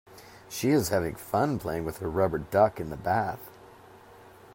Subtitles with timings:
[0.49, 3.51] She is having fun playing with her rubber duck in the bath